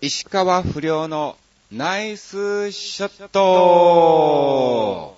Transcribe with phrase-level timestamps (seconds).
[0.00, 1.36] 石川不良の
[1.72, 5.16] ナイスショット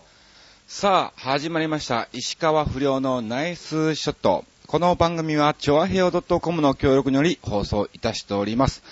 [0.66, 2.08] さあ、始まりました。
[2.14, 4.46] 石川不良のナイスショット。
[4.66, 8.82] この番組は、チョアヘオ .com の協力により放送いたしております。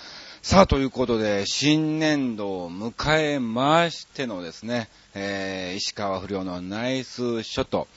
[0.43, 7.87] さあ、ということで、新年度を迎えましてのですね、えー、石川不良のナイスショット。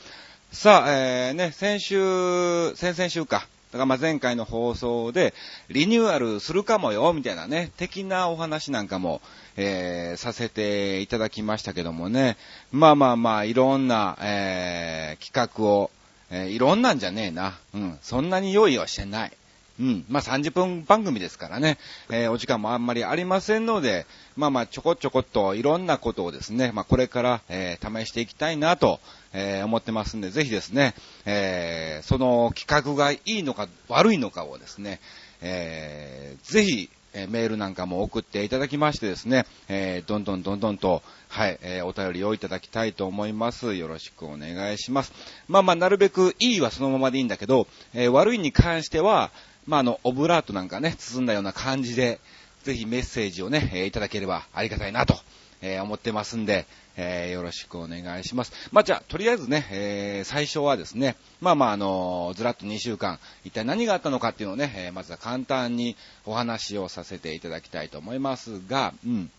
[0.51, 3.47] さあ、えー、ね、先週、先々週か。
[3.73, 5.33] だからま前回の放送で、
[5.71, 9.23] リニューアルするかもよ、みたいなね、的なお話なんかも、
[9.57, 12.37] えー、させていただきましたけどもね。
[12.71, 15.91] まあまあまあ、いろんな、えー、企画を、
[16.31, 17.59] えー、いろんなんじゃねえな。
[17.73, 17.99] うん。
[18.03, 19.33] そんなに用意はしてない。
[19.83, 20.05] うん。
[20.09, 21.77] まあ30分番組ですからね、
[22.09, 29.01] えー、お時間もあんまりありませんので、まあまあちょこちょこっといろんなことをですね、まあこれから、えー、試していきたいなと、
[29.33, 30.95] えー、思ってますんで、ぜひですね、
[31.27, 35.01] えー、その企画がいいのか悪いのかをですね、
[35.41, 43.75] えー、ぜひ、え、メールなんかも送っていただきましてですね、えー、どんどんどんどんと、はい、えー、お便りをいただきたいと思います。
[43.75, 45.13] よろしくお願いします。
[45.49, 49.31] まあまあ、なるべくいいはそのままでいいんだけど、えー、悪いに関しては、
[49.67, 52.21] まああの、オブラートなんかね、包んだような感じで、
[52.65, 55.19] ぜひメッセージをね、え、いただければありがたいなと、
[55.61, 58.53] えー、思ってますんで、えー、よろしくお願いします。
[58.71, 65.97] まあ、じゃあ、とりあえずね、えー、最初はですね、まあまあ、あの、ずらっと2週間、一体何があったのかっていうのをね、え、まずは簡単に
[66.27, 69.31] お話をさせていただきたいと思いますが、うん。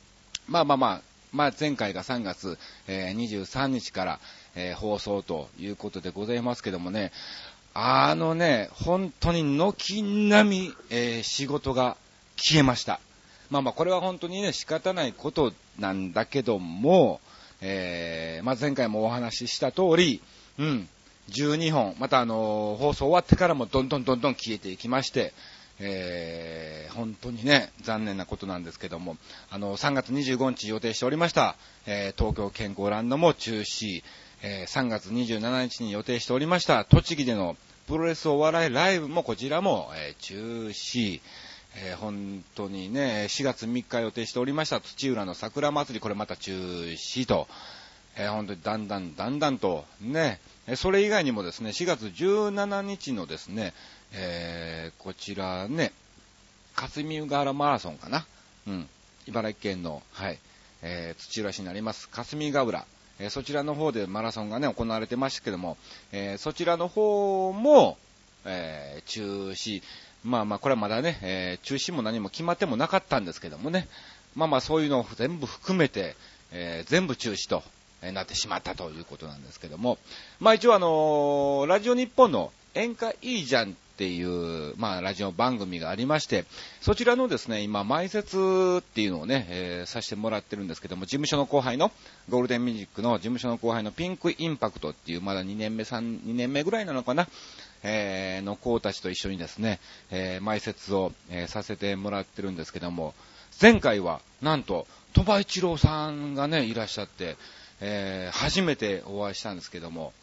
[0.47, 1.01] まあまあまあ、
[1.31, 2.57] まあ前回が3月、
[2.87, 4.19] えー、23日から、
[4.55, 7.11] えー、放送ということでございますけどもね、
[7.75, 11.97] あのね、本当に軒並み、えー、仕事が
[12.37, 12.99] 消えました。
[13.49, 17.19] まあまあ、これは本当にね、仕方ないことなんだけども、
[17.61, 20.21] えー、まあ前回もお話しした通り、
[20.59, 20.87] うん、
[21.29, 25.33] 12本、またあのー、放送終わってからもどんどんどんどん消えていきまして、
[25.79, 29.17] えー、本当にね、残念なことなんですけども、
[29.49, 31.55] あの、3月25日予定しておりました、
[31.87, 34.03] えー、東京健康ランドも中止、
[34.45, 37.55] えー、3月27日に予定しておりました、栃木での
[37.87, 41.21] プロレスお笑いライブもこちらも、えー、中止、
[41.77, 47.47] えー、本当にね、4月3日予定しておりました土浦の桜祭り、これまた中止と、
[48.17, 50.41] えー、本当にだんだんだんだんとね、
[50.75, 53.73] それ以外にもですね、4月17日のですね、
[54.11, 55.93] えー、こちらね、
[56.75, 58.25] 霞ヶ原マラソンかな。
[58.67, 58.89] うん。
[59.25, 60.39] 茨城県の、はい、
[60.81, 62.85] えー、土浦市になります、霞ヶ浦。
[63.23, 65.77] え、そちらの方でマラソンがね、行われてましたけども、
[66.11, 67.97] え、そちらの方も、
[68.45, 69.81] えー、中止。
[70.23, 73.87] まあまあ、これはまだね、えー、中止も何も決まってもなかったんですけどもね。
[74.35, 76.15] まあまあ、そういうのを全部含めて、
[76.51, 77.63] えー、全部中止と、
[78.01, 79.97] え、なってしまったということなんですけども。
[80.39, 86.45] まあ一応あのー、ラジオ日本の演歌いいじゃんっていう、まあ、ラジオ番組がありまして、
[86.81, 91.91] そちらのですね、今、前説っていうのをね、えー、させてもらってるんですけども、事務所の後輩の、
[92.29, 97.27] ゴールデンミュージックの事務所の後輩のピンクインパクトっていう、まだ2年目、3、2年目ぐらいなのかな、
[97.83, 99.79] えー、の子たちと一緒にですね、
[100.09, 103.13] えー、前説を、えー、させてもらってるんですけども、
[103.61, 107.37] 前回は、なんと、鳥羽一郎さんがね、いらっしゃって、
[107.81, 110.13] えー、初めてお会いしたんですけども、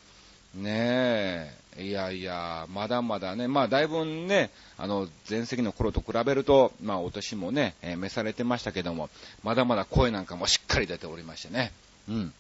[0.55, 9.11] ねえ、いやいや、まだまだね、まあだいぶね、あの、前席の頃と比べると、まあお年もね、えー、召されてましたけども、
[9.45, 11.73] まだまだ声なんかもしっかり出ておりましてね、
[12.09, 12.33] うん。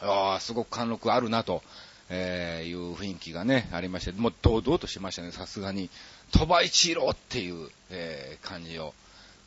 [0.00, 1.62] ああ、すごく貫禄あるなと、
[2.10, 5.88] えー、いう雰囲気がね、ありまして、もう堂々としましたね、さすがに。
[6.32, 8.94] 鳥羽一郎っていう、えー、感じを、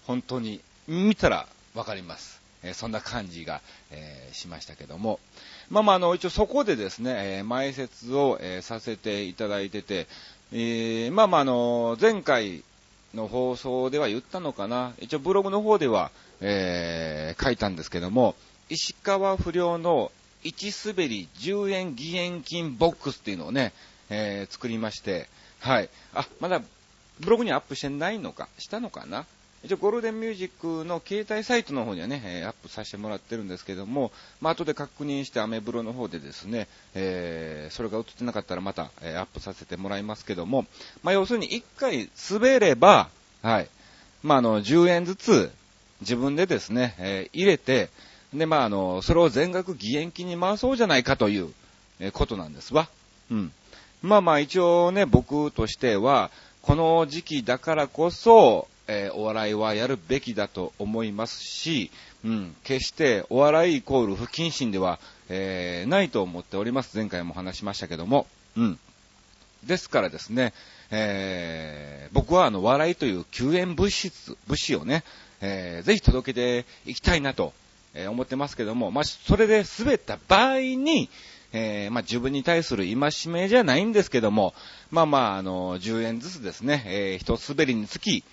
[0.08, 2.43] 本当に見たらわかります。
[2.64, 5.20] え、そんな感じが、え、しましたけども。
[5.70, 10.08] まあまあ、あの、一応そこでですね、えー、前説を、え、させていただいてて、
[10.52, 12.64] え、まあまあ、あの、前回
[13.14, 18.36] の放送では言ったのかな、一応ブログの方では、えー、書いたんですけども、
[18.70, 20.12] 石川不良の
[20.44, 23.74] 1滑り10円義援金ボックスっていうのをね、
[24.10, 25.90] えー、作りまして、はい。
[26.14, 26.62] あ、まだ
[27.20, 29.26] ブログにアップしてないのか、したのかな
[29.64, 34.12] 一応ゴールデンミュージックの携帯サイトの方にはね、え、アップさせてもらってるんですけども、
[34.42, 40.66] まあ、後で確認してアメブロの方でですね、えー、それが映ってなかったらまた、えー、アップさせてもらいますけども、
[41.02, 43.10] まあ、要するに1回滑れば、
[43.42, 43.70] はい。
[44.22, 45.52] まあ、あの、10円ずつ
[46.02, 47.90] 自分でですね、えー、入れて、
[48.34, 51.54] で、まあ、あの、それを全額義援金に回そうじゃないかという、
[52.02, 52.90] えー、ことなんですわ。
[53.32, 53.54] うん。
[54.02, 56.32] まあまあ、一応ね、僕としては、
[56.62, 61.92] この時期だからこそ、えー、お笑いはやるべきだと思いますし、
[62.24, 65.00] うん、決してお笑いイコール不謹慎では、
[65.30, 66.98] えー、ないと思っております。
[66.98, 68.28] 前回も話しましたけども。
[68.58, 68.80] うん。
[69.64, 70.54] ですからですね、
[70.92, 75.04] えー、僕はあの、笑いという救援物質、物資をね、
[75.42, 77.54] えー、ぜひ届けていきたいなと、
[77.94, 81.10] え、思ってますけども、まあ、それで滑った場合に、
[81.52, 84.54] えー、まあ、自分に対する戒めじゃないんですけども、
[84.90, 88.24] まあまあ、あの、10円ずつですね、えー、一滑りにつき、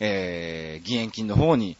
[0.00, 1.76] えー、義援金の方に、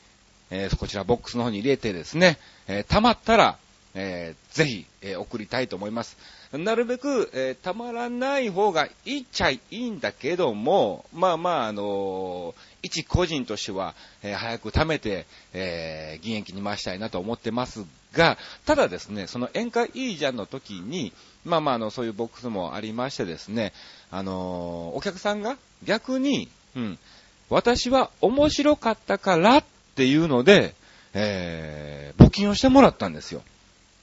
[0.51, 3.59] えー、こちらボックスの方に入れてですね、えー、溜まったら、
[3.95, 6.17] えー、ぜひ、えー、送りたいと思います。
[6.53, 21.13] なるべく、えー、たまらない方がいいっちゃいいんだけども、まあまあ、あのー、一個人としては、えー、早く貯めて、えー、義援金に回したいなと思ってますが、ただですね、その宴会いいじゃんの時に、
[21.45, 23.73] まあまあ、あの、そういうボックスもありましてですね、
[24.11, 26.99] あのお客さんが逆に、うん、
[27.49, 29.65] 私は面白かったからっ
[29.95, 30.75] ていうので、
[31.15, 33.43] えー、募金をしてもらったんですよ。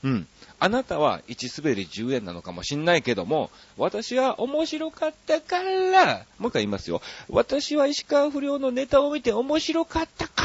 [0.04, 0.28] うん。
[0.60, 7.02] あなたは1滑り10円なのかもしんないけども、私は面白かったから、もう一回言いますよ。
[7.30, 10.44] 私は石川不良のネタを見て面白かったか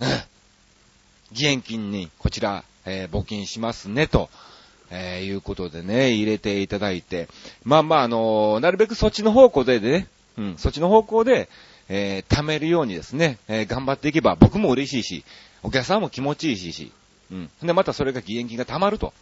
[0.00, 0.22] ら、うん。
[1.32, 4.30] 義援金にこちら、えー、募金しますね、と。
[4.88, 7.28] えー、いうことでね、入れていただいて。
[7.64, 10.06] まあまあ、あのー、なるべくそっちの方向でね、
[10.38, 11.48] うん、そっちの方向で、
[11.88, 15.24] えー、貯めるようにですね、えー、頑張っていけば僕も嬉しいし、
[15.62, 16.92] お客さんも気持ちいいし、
[17.30, 17.50] うん。
[17.62, 19.12] で、またそれが義援金が貯まると。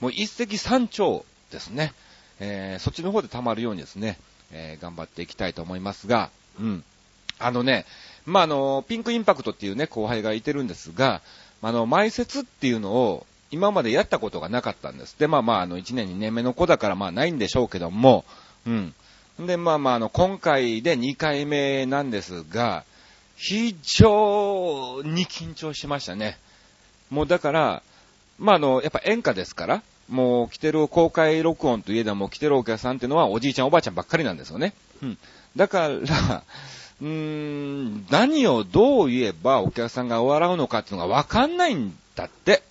[0.00, 1.92] もう一石三鳥ですね。
[2.38, 4.18] えー、そっちの方で貯まるようにですね、
[4.52, 6.84] えー、頑張っていきたいと思いますが、うん。
[7.38, 7.86] あのね、
[8.26, 11.22] まあ、あの、ピンクインパクトっていうね、後輩がいてるんですが、
[11.62, 15.16] あの、埋設っていうのを今までやったことがなかったんです。
[15.18, 18.24] で、まあまあ、あの、1年2年目の子だからまあないんでしょうけども、
[18.66, 18.94] うん。
[19.38, 22.84] で、まあまあ、あの、今回で2回目なんですが、
[23.36, 26.38] 非常に緊張しましたね。
[27.08, 27.82] もうだから、
[28.38, 34.74] まあ、あの、やっぱ演歌ですから、もう来てる公開録音といえども来てるお客さんっていうのはおじいちゃんおばあちゃんばっかりなんですよね。
[35.02, 35.18] うん。
[35.56, 42.62] だから、うーん、何をどう言えばお客さんが笑うのかっていうのがわかんないんだって。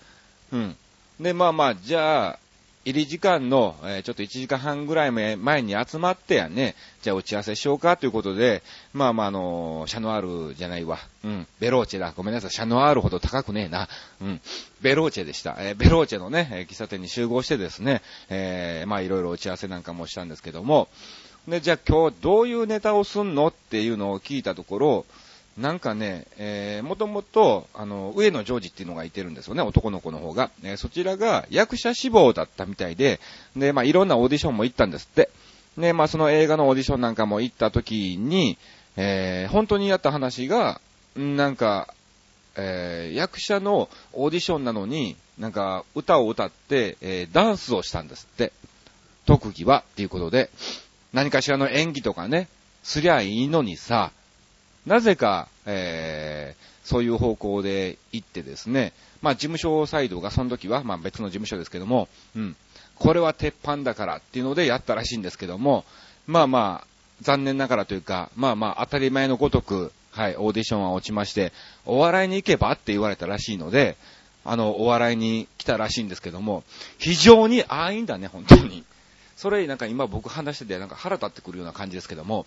[0.52, 0.76] うん。
[1.18, 2.38] で、まあまあ、じゃあ、
[2.84, 8.62] 入り時間の、え、ちょっと1時間半ぐらい前に集まってやね、じゃあ打ち合わせしようかということで、
[8.94, 10.98] まあまああの、シャノアールじゃないわ。
[11.22, 12.14] うん、ベローチェだ。
[12.16, 13.88] ごめんなさい、シャノアールほど高くねえな。
[14.22, 14.40] うん、
[14.80, 15.56] ベローチェでした。
[15.58, 18.00] えー、ベローチェのね、喫茶店に集合してですね、
[18.30, 20.88] えー、まあいろいろ打ち合わせなんかもしたんですけども、
[21.48, 25.06] で、じゃあ今日どういうネタをすんのっていうのを聞いたところ、
[25.58, 30.50] なんかね、えー、もともと、あの、上野ジョージっていうのがいてるんですよね、男の子の方が。
[30.62, 33.20] えー、そちらが役者志望だったみたいで、
[33.56, 35.28] で、まあ、いろんなオーディションも行ったんですって。
[35.76, 38.58] で、まあ、その映画のオーディションなんかも行った時に、
[38.96, 40.80] えー、本当にやった話が、
[41.16, 41.94] なんか、
[42.56, 48.52] えー、役者のオーディションなのに、なんか、歌を歌って、えー、ダンスをしたんですって。
[49.26, 50.50] 特技は、っていうことで、
[51.12, 52.48] 何かしらの演技とかね、
[52.82, 54.12] すりゃいいのにさ、
[54.86, 58.92] なぜか、えー、そういう方向で行ってですね、
[59.22, 62.56] まあ事務所サイドがその時は、まあ別の事務所ですけども、うん、
[62.96, 65.84] これは鉄板だからっていうのでやったらしいんですけども、
[66.26, 66.86] まあまあ、
[67.22, 71.52] 残念ながらというか、まあまあ当たり前のごとく、はい、オーディションは落ちまして、
[71.84, 73.96] お笑いに行けばって言われたらしいので、
[74.44, 76.64] あの、お笑いに来たらしいんですけども、
[76.98, 78.84] 非常に安易だね、本当に。
[79.36, 82.46] それなんか今僕話しててなんか腹立ってくるような感じですけども、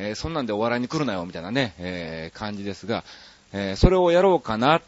[0.00, 3.04] えー、そんなんでお笑いに来るなよ、みたいなね、えー、感じですが、
[3.52, 4.80] えー、それをやろうかな、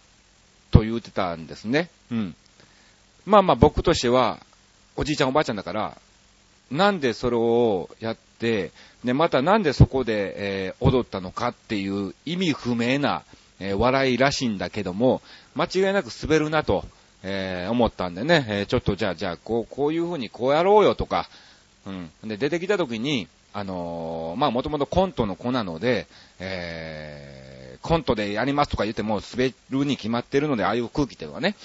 [0.71, 1.91] と言ってたんですね。
[2.11, 2.35] うん。
[3.27, 4.41] まあまあ僕としては、
[4.97, 5.99] おじいちゃんおばあちゃんだから、
[6.71, 8.73] なんでそれをやって、
[9.05, 13.23] で、またなんでそこで、えー、踊ったのかっていう意味不明な、
[13.61, 15.21] えー、笑いらしいんだけども、
[15.55, 16.85] 間違いなく滑るなと、
[17.23, 21.29] えー、思ったんでね、えちょっとじゃあ、じゃあ、こう、こういう風にこうやろうよとか、
[21.87, 22.11] うん。
[22.25, 26.07] で、出てきた時に、あのー、まあ、もともとコントの子なので、
[26.41, 31.57] えー、コントでやりますとか言っても滑るに決まってるので、ああいう空気っていうのはね。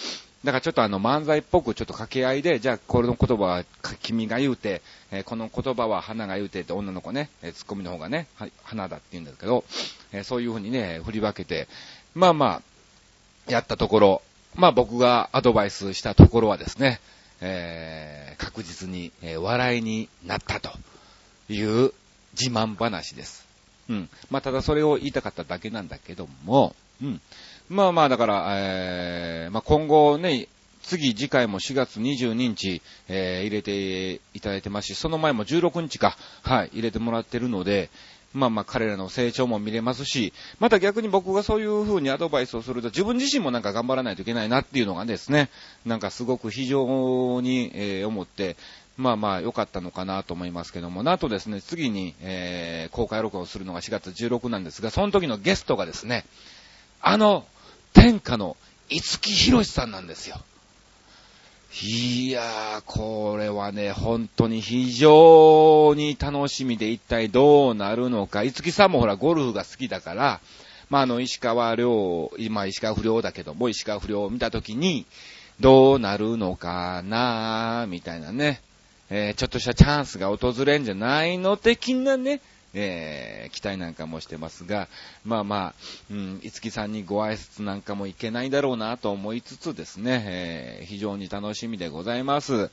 [0.43, 3.65] だからちょっとあの漫才っぽくちょっと掛け合いで、じゃあこの言葉は
[4.01, 8.27] 君が言うて、えー、この言葉は花が言うてって女の子ね、えー、ツッコミの方がね、
[8.63, 9.63] 花だって言うんですけど、
[10.11, 11.67] えー、そういう風にね、振り分けて、
[12.13, 12.61] まあま
[13.47, 14.21] あ、やったところ、
[14.55, 16.99] まあ僕がアドバイスしたところはですね、
[17.41, 20.69] えー、確実に、え、笑いになったと。
[21.49, 21.93] いう
[22.39, 23.45] 自慢話です。
[23.89, 24.09] うん。
[24.29, 27.21] まあ、ただそれを言いたかっただけなんだけども、うん。
[27.69, 30.47] まあまあ、だから、えー、まあ今後ね、
[30.83, 37.89] 次、次回も4月22日、えー、入れていただいてますし、その前も16日か、はい、入れてもらってるので、
[38.33, 45.49] まあまあ彼らの成長も見れますし、また逆に僕がそういう風にアドバイスをすると自分自身もなんか頑張らないといけないなっていうのがですね、
[45.85, 48.55] なんかすごく非常に、えー、思って、
[48.97, 56.25] まあまあ良かったのかなと思いますけども、なんとですね、次に、えー、公開録音するのが4月16なんですが、その時のゲストがですね、
[57.01, 57.45] あの、
[57.93, 58.57] 天下の
[58.89, 60.37] 五木ひろしさんなんですよ。
[61.83, 68.43] いやー、これはね、本当に非常に楽しみで一体どうなるのか。
[68.43, 70.39] 五木さんもほら、ゴルフが好きだから、
[70.89, 75.05] まあ、あの、石川亮、今石川不良だけども、石川不良を見たときに、
[75.59, 78.61] どうなるのかなーみたいなね、
[79.09, 82.41] えー、ちょっとしたチャンスが訪れんじゃないの的なね、
[82.73, 84.87] えー、期待なんかもしてますが、
[85.25, 85.73] まあまあ、
[86.11, 92.69] うん、いつきさんにご挨拶なんかもいけないだろうなと思いつつですね、えー、非常に楽しみでございます。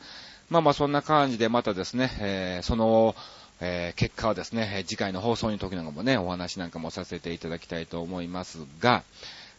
[0.50, 3.14] まあまあそんな感じでまたですね、えー、その、
[3.60, 9.04] えー、結果はですね、次回の放送の時なんかもね、お話なんかもさせていただきたいと思いますが、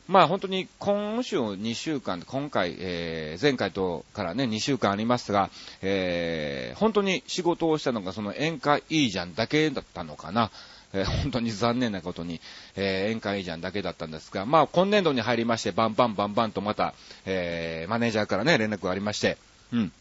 [0.08, 5.50] まあ本当に今週2週間、今回、えー、前回とからね、2週間ありますが、
[5.82, 10.52] えー、本当に仕事をしたのがその宴会いいじゃんだけだったのかな。
[10.94, 12.40] えー、本当に残念なことに、
[12.76, 16.94] えー、宴会いいじゃんだけだったんですが、まあ今年度に入りまして、バンバンバンバンとまた、
[17.26, 19.38] えー、マネージャーからね、連絡がありまして、
[19.74, 19.92] うん。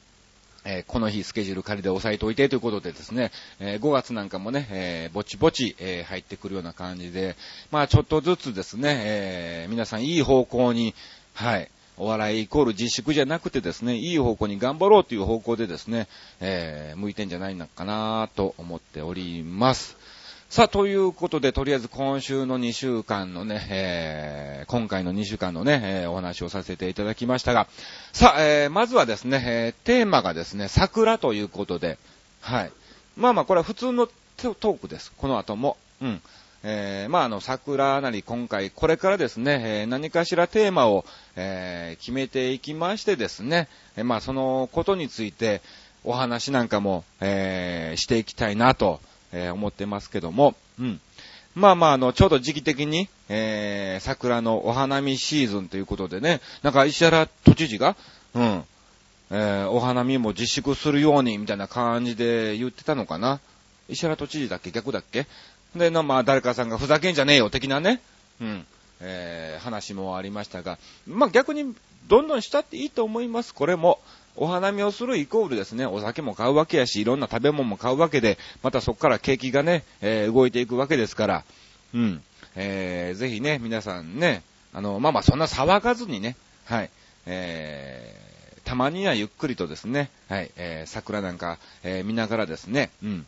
[0.65, 3.31] えー、この日スケジュール仮で押さえておいてということでですね、
[3.61, 7.37] えー、5月なんかもね、えー、ぼちぼち、え入ってくるような感じで、
[7.71, 10.95] まあちょっとずつですね、え皆さんいい方向に、
[11.35, 16.09] はい、お笑いイコール自粛じゃなくてですね、いい方向に頑張ろうという方向でですね、
[16.41, 19.97] え向いてんじゃないのかなと思っております。
[20.51, 27.67] さあ、ということで、とりあえず今週の2週間のね、えー、今回の2週間のね、えー、お話をさせていただきましたが、
[28.13, 31.99] さあ、えー、まずはですね、えー、テーマがですね、桜ということで、
[32.41, 32.73] はい。
[33.17, 35.13] まあまあ、これは普通のトークです。
[35.17, 35.77] この後も。
[36.01, 36.23] うん。
[36.63, 41.05] えー、まあ、あの、桜なり今回、これからですね、えー、何かしらテーマを、
[41.37, 45.63] えー、決めていきましてですね、えー、まあ、そのことについて、
[46.05, 49.01] お話なんかも、えー、していきたいなと、
[49.35, 51.01] えー、思ってますけども、うん。
[51.55, 57.97] まあまあ、あの、ちょうど時期的に、えー、桜のお花見シーズンということでね、なんか石原都知事が、
[58.35, 58.65] うん、
[59.31, 63.41] えー、お花見も自粛するように、みたいな感じで言ってたのかな。
[63.89, 64.71] 石原都知事だっけ？
[64.71, 65.27] 逆だっけ？
[65.77, 68.01] で、まあ、誰かさんがふざけんじゃねえよ、的なね、
[68.41, 68.67] うん、
[69.01, 71.75] えー、話もありましたが、まあ逆に、
[72.09, 74.01] どんどんしたっていいと思います、これも。
[74.37, 81.45] お花見をするイコールですね、お酒も買うわけやし、いろんな食べ物も買うわけで、またそこから景気がね、えー、動いていくわけですから、
[81.95, 82.23] うん。
[82.57, 86.91] えー、ぜひね、皆さんね、あの、まあまあそんな騒がずにね、はい、
[87.27, 93.27] えー、たまにはゆっくりとですね、はい、えー、桜なんか、えー、見ながらですね、うん。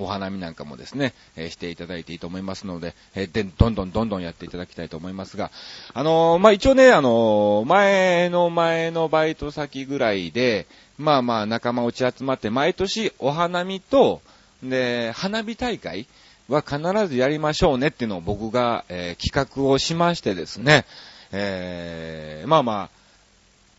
[0.00, 5.50] お花見なんかもですね、え、していただいていいと思いますので、え、で、どんどんどんどんやっていただきたいと思いますが、
[5.92, 10.66] あの、まあ、一応ね、あの前の前のバイト先ぐらいで、
[10.98, 14.20] まあまあ仲間内集まって毎年お花見と、
[14.62, 16.06] で、花火大会
[16.48, 16.78] は必
[17.08, 20.84] ずやりましょうねっていうのを僕が、え企画をしましてですね、
[21.32, 22.90] えーまあまあ、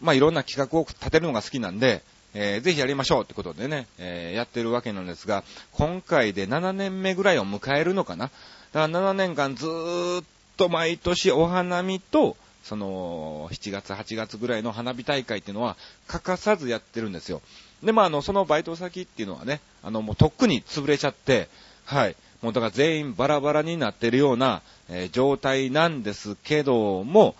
[0.01, 2.01] まあいろんな企画を立てるのが好きなんで、
[2.33, 8.31] えー、ぜひやりましょうってことでね、えー、やってるわけなんですが、今回で7年目ぐらいを迎えるのかな？
[8.73, 10.25] だから7年間ずーっ
[10.57, 15.75] と毎年お花見と、その、7月、8月ぐらいの花火大会っていうのは
[16.07, 17.41] 欠かさずやってるんですよ。
[17.83, 21.49] で、まあ、あの、そのバイト先っていうのはね、あの、もうとっくに潰れちゃって、
[21.85, 22.15] はい。
[22.41, 27.35] もうだから全員バラバラになってるような、えー、状態なんですけども、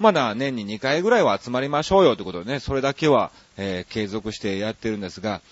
[0.00, 5.42] まだ年に2回ぐらいは集まりましょうよということでね、それだけは、えー、継続してやってるんですが、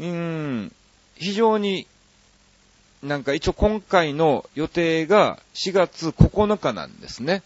[0.00, 0.72] うーん、
[1.16, 1.86] 非常に、
[3.02, 7.42] なんか一応今回の予定が4月9日なんですね。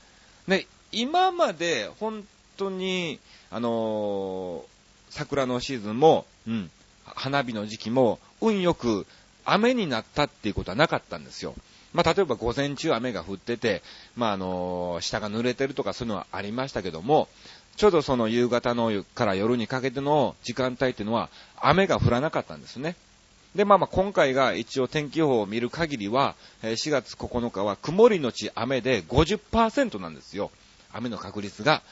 [0.47, 2.25] ね、今まで本
[2.57, 3.19] 当に、
[3.51, 4.63] あのー、
[5.11, 6.71] 桜のシーズンも、うん、
[7.05, 9.05] 花火の時期も、運よく
[9.45, 11.57] 雨になったっていうことはなかったんですよ。
[11.97, 13.83] まあ、例えば午前中雨が降ってて、
[14.17, 17.27] まあ、あの、下が濡れてるとかそういうのはありましたけども、
[17.77, 22.97] ちょうどその夕方のから夜にかけての時間帯っていうのは雨が降らなかったんですね。
[23.55, 30.51] で、まあまあ今回が一応天気予報を見る限りは、4月9日は曇りのち雨で50%なんですよ。
[30.93, 31.83] 雨の確率が。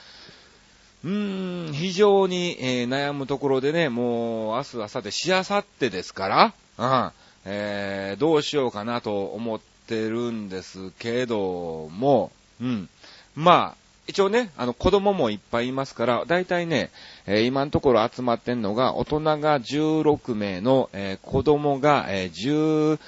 [1.03, 7.13] うーん、非常に、えー、悩むところでね、もう明日、明後日、しあさってですから、うん、
[7.47, 12.88] えー、どうしようかなと思ってるんですけども、うん。
[13.35, 16.91] まあ、一応ね、あの、子供もいっぱいいますから、だいたいね、
[17.26, 22.99] えー、今のところ集まってんのが、大人が16名の、えー、子供が、えー、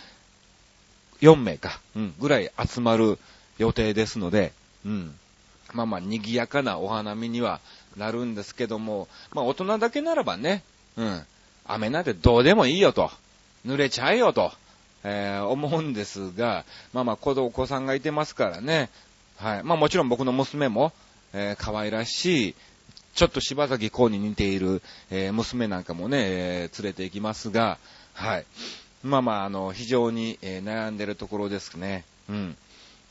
[1.21, 3.19] 14名か、うん、ぐらい集まる
[3.59, 4.53] 予定ですので、
[4.87, 5.15] うん。
[5.75, 7.61] まあまあ、賑やかなお花見には
[7.97, 10.63] なるんですけども、まあ、大人だけならばね、
[10.97, 11.23] うん。
[11.67, 13.11] 雨なんてどうでもいいよと、
[13.67, 14.53] 濡れちゃえよと、
[15.05, 18.91] えー、思うんですが、まあまあ、子お子さんがいてますからね、
[19.37, 19.63] はい。
[19.63, 20.93] まあもちろん僕の娘も、
[21.33, 22.55] えー、可愛らしい、
[23.15, 27.79] ちょっと柴崎公に似ている、えー、娘なんかもね、えー、連れて行きますが、
[28.15, 28.47] はい。
[29.03, 32.05] まあまあ、あの、非常に、えー、悩んでるところですね。
[32.29, 32.57] うん。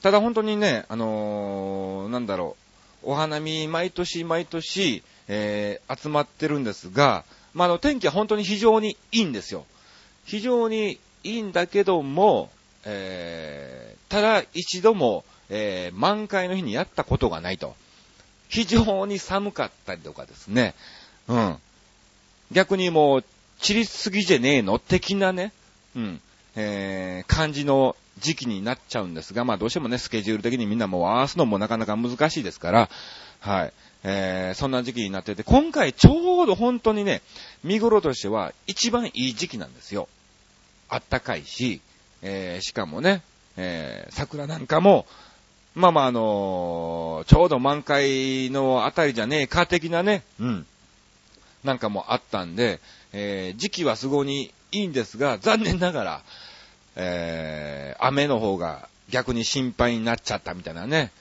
[0.01, 2.55] ただ本当にね、あのー、なんだろ
[3.03, 7.23] う、お花見毎年毎年、えー、集まってるんですが、
[7.53, 9.65] まあ、あの、天気は本当に非常にいいんですよ。
[10.25, 12.51] 非常にいいんだけども、
[12.85, 17.75] えー、ただ一度も、えー、満開の日にやったことがないと。
[18.47, 20.75] 非常に寒かったりとかですね。
[21.27, 21.57] うん。
[22.51, 23.23] 逆にもう、
[23.59, 25.51] 散りすぎじゃねえの的なね、
[25.95, 26.21] うん、
[26.55, 32.89] えー、感じの時期になっちゃうんですが、まあどうしてもね、スケジュール的にみんなもう合わすのもなかなか難しいですから、
[33.39, 33.73] はい。
[34.03, 37.23] えー、そんな時期になってて、今回ちょうど本当にね、
[37.63, 40.07] 見頃としては一番いい時期なんですよ。
[40.89, 41.81] あったかいし、
[42.21, 43.21] えー、しかもね、
[43.57, 45.05] えー、桜なんかも、
[45.73, 50.65] まあまああのー、ちょうど満開のあたりじゃねえか的なね、うん。
[51.63, 52.79] なんかもあったんで、
[53.11, 56.21] えー、時期はすごにいいんですが、残念ながら、
[56.95, 61.11] えー、雨の方が逆に心配になっちゃったみたいなね。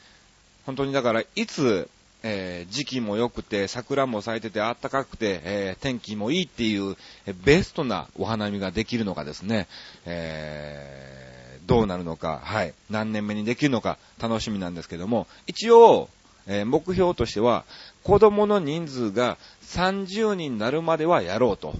[0.66, 1.88] 本当にだから、いつ、
[2.24, 6.96] えー、時期も良くて、桜も咲いてて暖かくて、えー、天気もいいっていう、
[7.44, 9.68] ベストなお花見ができるのかですね、
[10.06, 11.24] えー
[11.66, 16.08] どうなるのか、はい、何年目にできるのか楽しみなんですけども、一応、
[16.46, 17.64] え、目標としては、
[18.02, 21.74] 子供の人数が30人になるまではやろうと。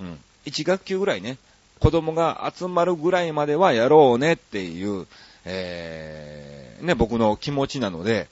[0.00, 0.18] うん。
[0.46, 1.38] 1学級ぐらいね、
[1.78, 5.06] 子供が集まるぐらいまではやろうねっていう、
[5.44, 8.26] えー、ね、僕の気持ちなので、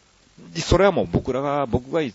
[0.57, 2.15] それはもう僕らが、僕がい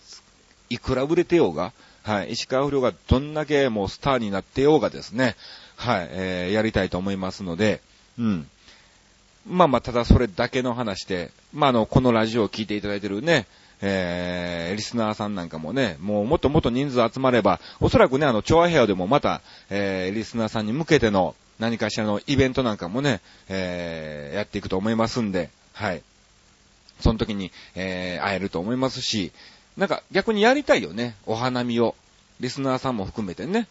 [0.70, 5.36] いくら売れてようが、はい、石川不良がどんだけもうスターになってようがですね、
[5.76, 7.80] はい、えー、やりたいと思いますので、
[8.18, 8.46] うん。
[9.46, 13.46] まあまあ、ただそれだけの話で、まああの、このラジオを聞いていただいてるね、
[13.82, 26.02] えー、リスナーさんなんかもね、もうもっともっと人数集まれば、おそらくね、あの、調和部屋でもまた、えー、リスナーさんに向けての何かしらのイベントなんかもね、えー、やっていくと思いますんで、はい。
[27.00, 29.32] その時に、えー、会えると思いますし、
[29.76, 31.94] なんか逆にやりたいよね、お花見を。
[32.40, 33.68] リスナーさんも含めてね。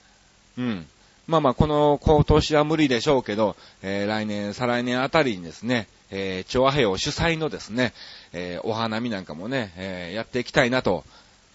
[0.57, 0.88] うん。
[1.27, 7.93] まあまあ、この、今年は無理でしょうけど、えー、来年、再来年あたりにですね、えー、調和平を主催のですね、
[8.33, 11.03] えー、お花見なんかもね、えー、やっていきたいなと、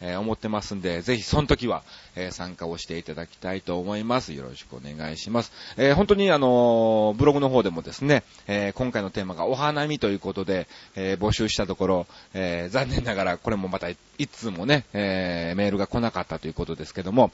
[0.00, 1.82] えー、思ってますんで、ぜひその時は、
[2.16, 4.32] えー、参加をしていただきたいと思います。
[4.32, 5.52] よろしくお願いします。
[5.76, 17.30] えー、本当にあのブログの方でもですね、え今回のテーマがお花見ということで、え募集したところ、え残念ながらこれもまたいつもね、えメールが来なかったということですけども、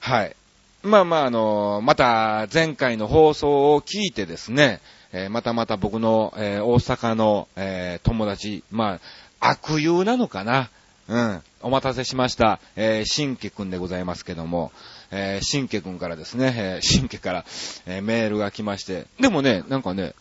[0.00, 0.36] はい。
[0.82, 4.80] まあまあ、あの、また前回の放送を聞いてですね、
[5.12, 8.98] え、またまた僕の、え、大阪の、え、友達、ま
[9.40, 10.70] あ、悪友なのかな？
[11.08, 11.42] うん。
[11.62, 12.60] お待たせしました。
[12.76, 14.72] えー、新家くんでございますけども、
[15.10, 17.44] えー、新家くんからですね、えー、新家から、
[17.86, 20.14] えー、メールが来まして、でもね、なんかね、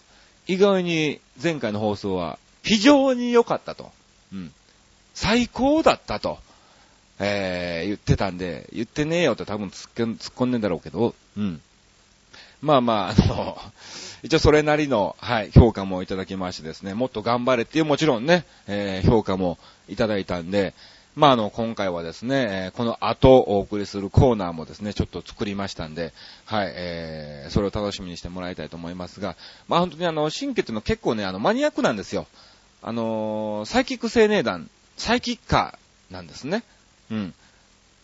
[0.47, 3.91] 意外に前回の放送は非常に良かったと。
[4.33, 4.51] うん。
[5.13, 6.39] 最高だったと。
[7.19, 9.91] えー、言ってたんで、言ってねえよって多分突っ
[10.35, 11.61] 込んでんだろうけど、うん。
[12.61, 13.57] まあまあ、あの、
[14.23, 19.57] 一応それなりの、はい、評価もいただきましてですね、もっと頑張れっていうもちろんね、えー、評価も
[19.89, 20.73] いただいたんで、
[21.15, 26.13] まああの、今回はですね、この後お送りするコーナーもですね、ちょっと作りましたんで、
[26.45, 29.35] はい、えー、それを楽しみにしてもらいたいと思いますが、
[29.67, 32.27] まあ本当にあの、神経っていうのは結構ね、あの、マニアックなんですよ。
[32.81, 36.63] あのー、サイキック青年団、サイキッカーなんですね。
[37.11, 37.33] うん。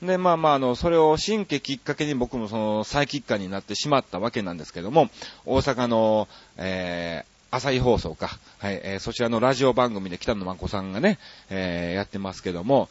[0.01, 5.09] で、まあまあ、あの、それを新規きっかけに僕もその、再キッカーになってしまったわけなんですけども、
[5.45, 8.37] 大阪の、えー、朝日放送か。
[8.59, 11.17] はい、えー、そちらのラジオ番組で北野真子さんがね、
[11.49, 12.89] えー、やってますけども、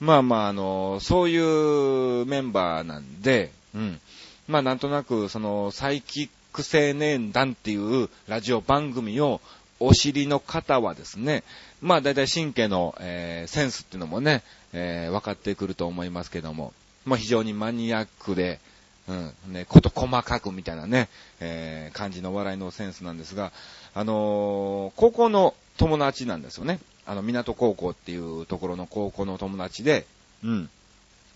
[0.00, 4.00] まあまあ、あの、そういうメンバーなんで、うん。
[4.48, 9.40] まあなんとなく、その、サイキック青年団っていうラジオ番組を
[9.80, 11.44] お知りの方はですね、
[11.80, 16.72] まあ大体神経の、えー、センスっていうのもね、えー、分かってくると思いますけども、
[17.04, 18.60] まあ非常にマニアックで、
[19.08, 21.08] うん、ね、こと細かくみたいなね、
[21.40, 23.52] えー、感じの笑いのセンスなんですが、
[23.94, 26.80] あのー、高校の友達なんですよね。
[27.06, 30.06] あの、港高校っていうところの高校の友達で、
[30.42, 30.70] うん。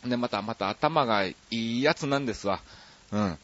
[0.04, 2.60] で、また、また頭がいいやつなんですわ。
[3.12, 3.38] うん。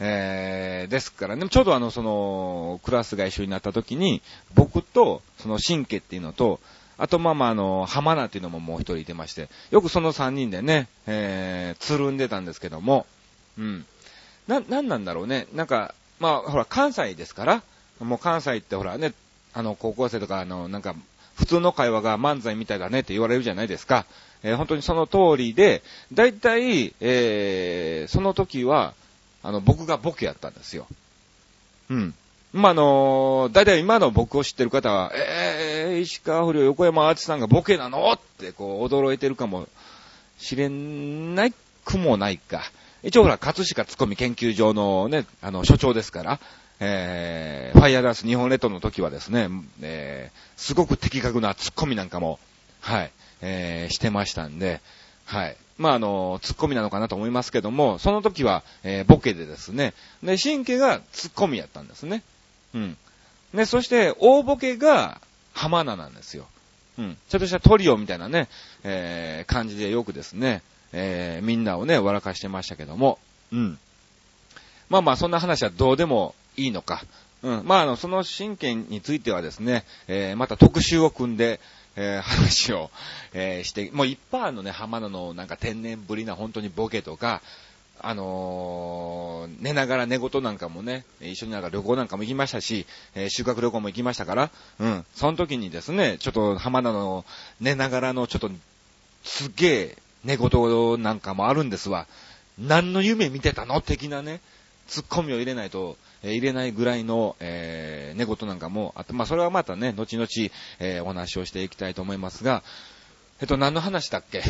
[0.00, 4.22] えー、ですからね、ちょうどあの、その、クラスが一緒になった時に、
[4.54, 6.58] 僕と、その神経っていうのと、
[6.96, 13.06] あと、まあまあ、あの、浜名っていうのももう一人いてまして、よくその三人でね、えー、つるんでたんですけども、
[13.58, 13.86] うん。
[14.48, 15.46] な、なんなんだろうね。
[15.52, 17.62] なんか、まあ、ほら、関西ですから、
[18.00, 19.12] もう関西ってほらね、
[19.52, 20.94] あの、高校生とか、あの、なんか、
[21.36, 24.06] 普通の会話が漫才みたいだねって言われるじゃないですか。
[24.42, 25.82] えー、本当にその通りで、
[26.12, 28.94] 大体、えー、その時は、
[29.42, 30.86] あの、僕がボケやったんですよ。
[31.88, 32.14] うん。
[32.52, 39.68] まあ、あのー、大体今の僕を知ってる方は、えー、石川不良横山アーチさんがボケなのってこう驚いてるかも
[40.38, 42.62] しれないくもないか。
[43.02, 46.40] 一応ほら、葛飾ツッコミ研究所のね、あの、所長ですから、
[46.80, 49.48] えー、ファイヤーダンス日本列島の時はですね、
[49.80, 52.38] えー、すごく的確なツッコミなんかも、
[52.80, 54.80] はい、えー、してましたんで、
[55.24, 55.56] はい。
[55.80, 62.22] まあ、あの、ツッコミなのかなと思いますけども、その時は、えー、ボケでですね、で、神経がツッコミやったんですね。
[62.74, 62.98] うん。
[63.54, 65.22] で、そして、大ボケが
[65.54, 66.46] 浜名なんですよ。
[66.98, 67.16] うん。
[67.30, 68.48] ちょっとしたトリオみたいなね、
[68.84, 70.60] えー、感じでよくですね、
[70.92, 73.18] えー、みんなをね、笑かしてましたけども、
[73.50, 73.78] うん。
[74.90, 77.02] まあまあ、そんな話はどうでもいいのか。
[77.42, 77.62] うん。
[77.64, 81.58] まあ、あの、その神経についてはですね、えー、また特集を組んで、
[81.96, 82.90] えー、話を、
[83.32, 87.42] えー、して、もういっぱいあのね、浜田のなんか天然ぶりな本当にボケとか、
[88.02, 97.26] あのー、寝ながら寝言なんかもね、一緒になんか旅行なんかも行きましたし、えー、修学旅行も行きましたから、うん、その時にですね、ちょっと浜田の
[97.60, 98.50] 寝ながらのちょっと、
[99.22, 102.06] すげえ寝言なんかもあるんですわ。
[102.58, 103.80] 何の夢見てたの？
[103.80, 104.40] 的なね、
[104.86, 110.28] ツッコミを入れないと、え、入れないぐらいの、えー、寝言なんかもあって、まあそれはまたね、後々、
[110.78, 112.62] えー、お話をしていきたいと思いますが、
[113.40, 114.42] えっと、何の話だっけ？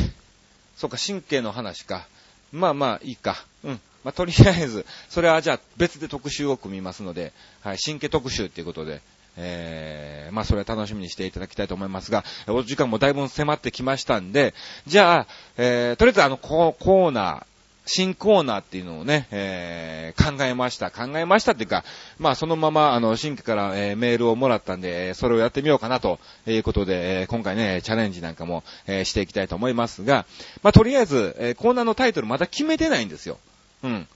[0.75, 2.07] そうか、神経の話か。
[2.51, 3.37] まあまあ、いいか。
[3.63, 3.79] うん。
[4.03, 9.01] まあ、とりあえず、それはじゃあ別で特集を組みますので、はい、神経特集っていうことで、
[9.37, 14.53] えー、まあそれは楽しみにしていただきたいと思いますが、お時間もだいぶ迫ってきましたんで、
[14.87, 17.45] じゃあ、えー、とりあえずあのコーナー、
[17.85, 20.91] 新コーナーっていうのをね、えー、考えました。
[20.91, 21.83] 考えましたっていうか、
[22.19, 30.25] まあそのまま、あの、新規から、えー、メールをもらったんで、それをやってみようかなということで、えー、今回ね、チャレンジなんかも、えー、していきたいと思いますが、
[30.61, 33.39] まあとりあえず、えー、コーナーのタイトルまだ決めてないんですよ。
[33.83, 34.07] うん。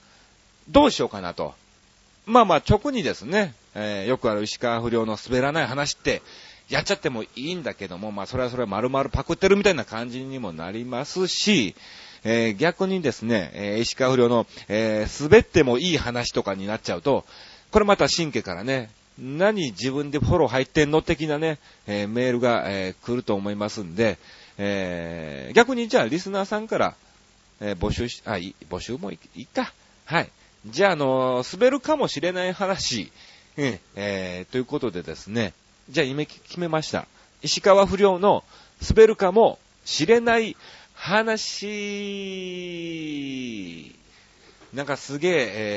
[0.70, 1.56] どうしようかなと。
[2.26, 6.22] まあまあ直にですね、えー、よくある石川不良の滑らない話って、
[6.70, 11.76] やっちゃってもいいんだけども、まあそれはそれは丸々パクってるみたいな感じにもなりますし、
[12.26, 17.24] えー、逆にですね、えー、石川不良の、えー、滑ってもいい話とかになっちゃうと、
[17.72, 24.18] これまた神経からね、何自分でフォロー入ってんの的なね、えー、メールが、えー、来ると思いますんで、
[24.58, 26.96] えー、逆にじゃあリスナーさんから、
[27.62, 29.72] えー、募集し、あ、い募集もいいか。
[30.06, 30.30] はい。
[30.66, 33.12] じゃあ、あのー、滑るかもしれない話、
[33.56, 35.54] ええー、ということでですね、
[35.90, 37.06] じゃあ、夢決めました。
[37.44, 38.44] 石川不良の
[38.82, 40.58] 滑るかもしれない
[40.96, 41.66] 話、
[44.74, 45.32] なんかすげえ、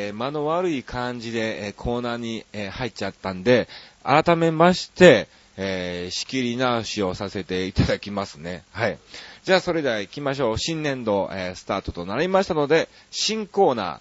[0.09, 3.69] えー、間の悪い感じで、えー、コーナーに、えー、入っちゃったんで、
[4.03, 8.63] 改めまして、え、仕切り直しをさせていただきますね。
[8.71, 8.99] はい。
[9.45, 10.59] じゃあそれでは行きましょう。
[10.59, 13.99] 新年度、え、スタートとなりましたので、新コーナー、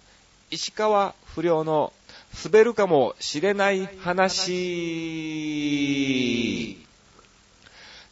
[0.52, 1.94] 石川不良の
[2.44, 4.48] 滑るかもしれない話。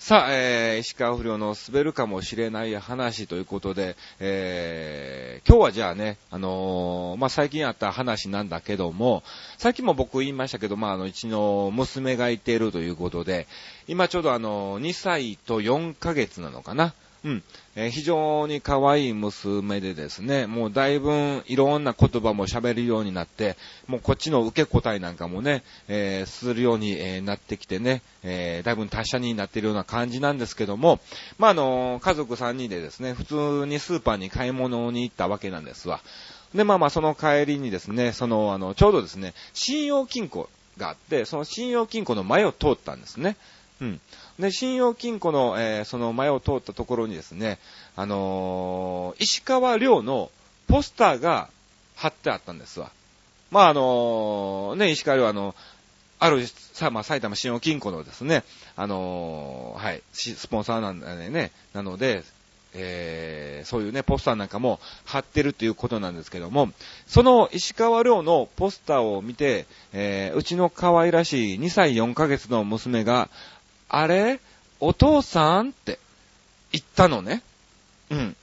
[0.08, 9.24] さあ、えー、石川不良の滑るかもしれない話ということで、えー、今日はじゃあね、あのー、まあ、最近あった話なんだけども、
[9.58, 13.48] さっきも僕言いましたけど、まあ、あの、うちの娘がいているということで、
[13.88, 16.94] 今ちょうどあの、2歳と4ヶ月なのかな。
[17.26, 17.44] うん。
[17.76, 23.58] えー、非常に可愛い娘でですね、もうだいぶいろんな言葉も喋るようになって、
[23.88, 31.00] もうこっちの受け答えなんかもね、えー、するように、えー、なってきてね、えだいぶ達者になっているような感じなんですけども、
[31.40, 36.02] まあ、あの家族3人でですね、普通にスーパーに買い物に行ったわけなんですわ。
[36.54, 43.36] で、まあまあ、その帰りにですね、その、あの、ちょうどですね、信用金庫があって、その信用金庫の前を通ったんですね。
[43.82, 44.02] うん。
[44.40, 47.60] で、信用金庫の、えー、その前を通ったところにですね、
[47.96, 50.30] あのー、石川遼の
[50.68, 51.50] ポスターが
[51.96, 52.92] 貼ってあったんですわ。
[53.52, 55.56] まあ、あのー、ね、石川遼はあの、
[56.20, 58.44] ある、さ、まあ、埼玉信用金庫のですね、
[58.76, 62.24] あのはい、スポンサーなんでね、なので、
[62.74, 66.70] えー、そういうね、ポスターなんかも貼ってるということなんですけども、
[67.08, 73.30] その石川遼のポスターを見て、えー、うちの可愛らしい2歳4ヶ月の娘が、
[73.90, 74.40] あれ？
[74.80, 75.70] お父さん？
[75.70, 76.00] って
[76.72, 77.42] 言ったのね。
[78.10, 78.36] うん。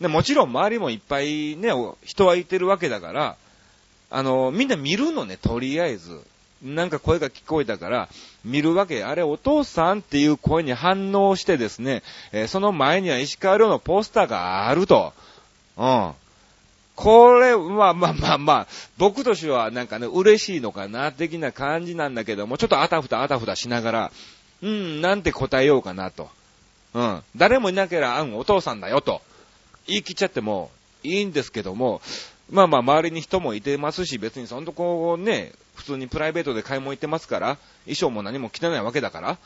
[0.00, 1.70] で、もちろん周りもいっぱいね、
[2.04, 3.36] 人はいてるわけだから、
[4.10, 6.20] あの、みんな見るのね、とりあえず。
[6.62, 8.08] なんか声が聞こえたから、
[8.44, 9.02] 見るわけ。
[9.02, 15.14] あれ、お父さんっていう声に反応してですね、えー、その前には石川遼のポスターがあると。
[15.78, 16.12] うん。
[16.96, 18.66] これ、まあまあまあまあ、
[18.98, 24.12] 僕としてはなんかね、嬉しいのかな、的な感じなんだけども、ちょっとあたふたあたふたしながら、
[24.62, 26.28] うん、なんて答えようかなと。
[26.94, 27.22] うん。
[27.36, 29.22] 誰もいなければ、うん、お父さんだよと。
[29.86, 30.70] 言い切っちゃっても
[31.02, 32.00] いいんですけども、
[32.50, 39.38] まあまあ周りに人もいてますし、別にそんとこね、普通にプライベートで買い物行ってますから、衣装も何も着てないわけだから、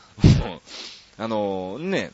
[1.17, 2.11] あのね、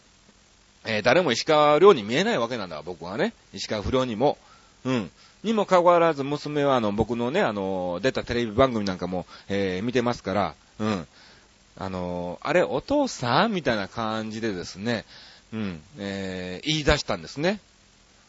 [0.85, 3.33] えー、誰も石川遼に見えないわけなんだ、僕はね。
[3.53, 4.37] 石川不良にも。
[4.83, 5.11] うん。
[5.43, 11.07] にもかかわらず、娘はあの、僕のね、あの、出たテレビ番組なんかも、えー、見てますから、うん。
[11.77, 13.53] あの、あれ、お父さん？
[13.53, 15.05] みたいな感じでですね、
[15.53, 17.59] うん、えー、言い出したんですね。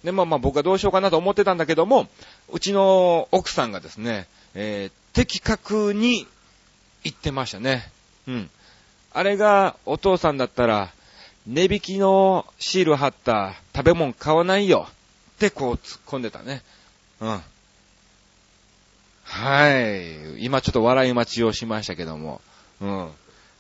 [0.05, 2.09] で、まあまあ僕はどうしようかなと思ってたんだけども、
[2.50, 6.26] うちの奥さんがですね、えー、的確に
[7.05, 7.90] 言ってましたね。
[8.26, 8.50] うん。
[9.12, 10.90] あれがお父さんだったら、
[11.46, 16.62] 値引きのシール貼った食べ物買わないよってこう突っ込んでたね。
[17.20, 17.42] うん。
[19.24, 20.44] はい。
[20.44, 22.40] 今ちょっと笑い待ちをしましたけども。
[22.81, 23.11] うん。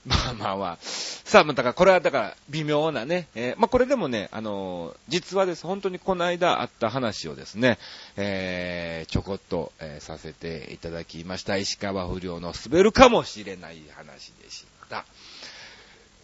[0.04, 0.78] まあまあまあ。
[0.80, 7.78] さあ、だからこれはだから微妙なね、えー、まあこれでもね、あのー、実はです、本当にこの間あった話をですね、
[8.16, 11.56] えー、ちょこっと、えー、させていただきました。
[11.56, 15.04] 石川不良の滑るかもしれない話でした。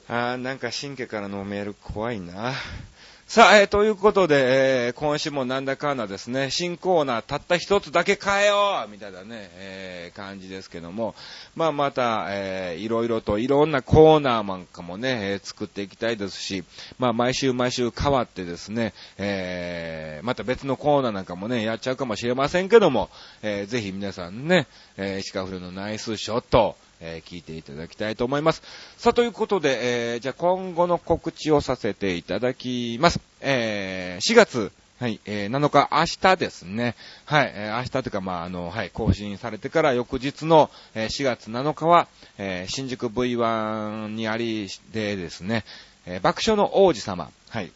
[0.09, 2.53] あー、なんか神経からのメール怖いな。
[3.29, 11.15] さあ、えー、ということで、えー、今週もなんだかんだですね、新コーナーたった一つだけ変えようみたいなね、えー、感じですけども、
[11.55, 16.65] まあまた、えー、いろいろといろんなコーナーなんかもね、えー、作っていきたいですし、
[16.99, 23.11] まあ毎週毎週変わってですね、えー、また別のコーナーなんかもね、やっちゃうかもしれませんけども、
[23.43, 28.63] えー、ぜひ皆さんね、えー、石川フルのナイスショット、えー、聞いていただきたいと思います。
[28.97, 33.21] さあ、ということで、えー、じゃあ今後の告知をさせていただきます。
[33.41, 36.97] えー、4月、はい、えー、7日、明日ですね。
[37.25, 45.65] はい、えー、明日というか、まあ、あの、はい、更新されてから翌日の、えー、4月7日は、えー、新宿 V1 にありでですね、
[46.05, 47.71] えー、爆笑の王子様、はい、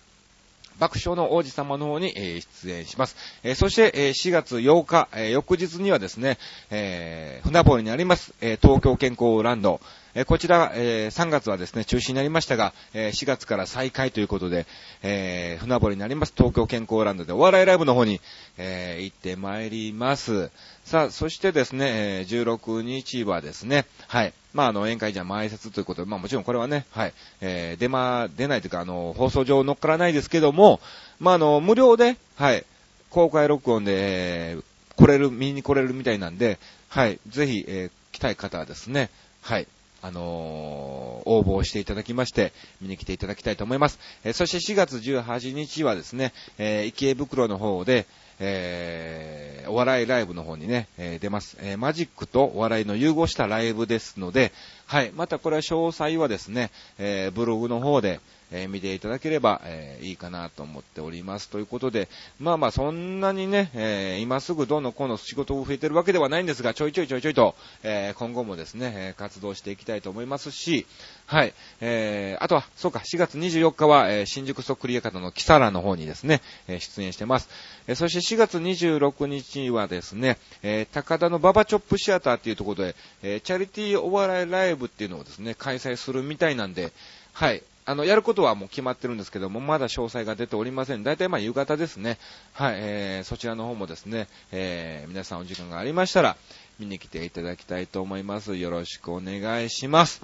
[0.83, 3.15] 爆笑の王子様の方に、え出演します。
[3.45, 6.39] えそして、え4月8日、え翌日にはですね、
[6.73, 9.81] え船堀にあります、え東京健康ランド、
[10.17, 14.67] えこちら、え3月はですね、中止になりましたが、え4月から再開ということで、
[15.05, 18.21] え船堀にあります東京健康ランドでお笑いライブの方に、
[18.59, 20.51] え行ってまいります。
[20.85, 30.81] さあ、そしてですね、16日はですね、はい、まあ、あの、宴会じゃ前説ということで、まあ、もちろんこれはね、はい、えー、出ま、出ないというか、あの、放送上乗っからないですけども、
[31.19, 32.65] まあ、あの、無料で、はい、
[33.11, 34.65] 公開録音で、えー、
[34.97, 39.11] 来れる、見に来れるみたいなんで、はい、ぜひ、えー、来たい方はですね、
[39.41, 39.67] はい、
[40.03, 43.99] あのー、応募していただきまして、見に来ていただきたいと思います。
[44.25, 48.07] えー、そして4月18日はですね、えー、池袋の方で、
[48.41, 51.57] えー、お笑いライブの方にね、えー、出ます。
[51.61, 54.53] えー、マジックとお笑いの融合したライブですので、
[54.87, 58.21] はい、またこれは詳細はですね、えブログの方で、
[58.53, 61.49] え見ていただければ、えいいかなと思っております。
[61.49, 70.87] ということで、まあまあそんなにね、え今すぐどのこの仕事を増えてるわけではないんですが、ちょいちょいちょいちょいと、え今後もですね、活動していきたいと思いますし、
[71.27, 77.49] はい、えあとは、そうか、4月24日は、え新宿そっくり館のキサラの方にですね、え出演してます。
[77.87, 86.93] えそして4月26日はですね、え高田のババチョップシアターっていうところで、えチャリティーお笑いライブっていうのをですね、開催するみたいなんで、
[87.33, 91.03] はい、あの、やることはもう決まってるんですけども、まだ詳細が出ておりません。
[91.03, 92.19] 大体まあ夕方ですね。
[92.53, 96.37] はい、えー、そちらの方もですね、えー、皆さんお時間がありましたら、
[96.79, 98.57] 見に来ていただきたいと思います。
[98.57, 100.23] よろしくお願いします。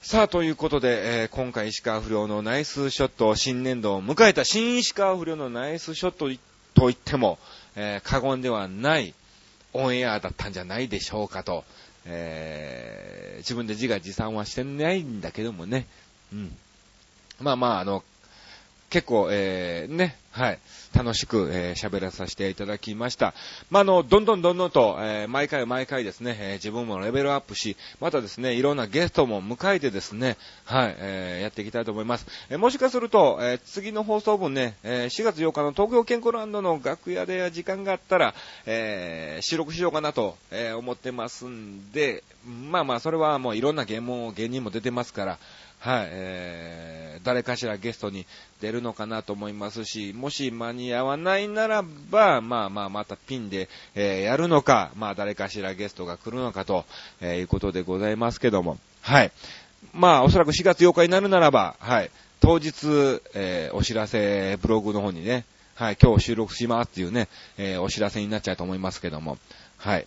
[0.00, 6.30] さあ、ということで、えー、今回石川不良のナイスショット、新年度を迎えた新石川不良のナイスショット
[6.74, 7.38] と言っても、
[7.74, 9.14] えー、過言ではない
[9.74, 11.64] オンエアだったんじゃないでしょうかと、
[12.06, 15.86] えー、自分で自画自賛はしてないんだけどもね、
[16.32, 16.56] うん。
[17.40, 18.02] まあまあ、あの、
[18.90, 20.58] 結構、えー、ね、はい、
[20.94, 23.34] 楽しく、えー、喋らさせていただきました。
[23.70, 32.26] まあ、あの、どんどんどんどんと、えー、毎回毎回ですね、えー、自分もレベルアップし、またですね、いろんなゲストも迎えてですね、はい、えー、やっていきたいと思います。
[32.48, 38.34] えー、もしかすると、えー、次の放送分ね、えー、4月8日の東京健康ランドの楽屋で時間があったら、
[38.66, 45.38] えー、収録しようかなと、えー、思ってますんで、まあまあ、それはもういろんな芸も、芸人も出てますから、
[45.86, 48.26] はい、えー、誰かしらゲストに
[48.60, 56.86] 出るのかなと思いますし、もし間に合わないならば、まあまあまたピンで、えー、やるのか、まあ誰かしらゲストが来るのかと、
[57.20, 59.30] えー、いうことでございますけども、はい。
[59.92, 65.44] まあおそらく4月8日になるならば、はい、当日、えー、お知らせブログの方にね、
[65.76, 69.38] はい、今日収録しますっていうね、えー、お知らせになっちゃうと思いますけども、
[69.76, 70.06] はい。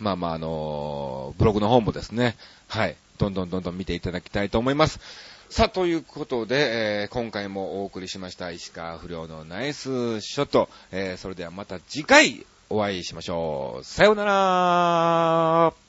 [0.00, 2.36] まあまあ、あのー、ブログの方もですね、
[2.68, 5.00] はい、どんどんどんどん見ていただきたいと思います。
[5.50, 10.68] さあ、ということで、えー、今回もお送りしました石川不良のナイスショット。
[10.92, 13.84] えー、それではまた次回お会いしましょう。
[13.84, 15.87] さようなら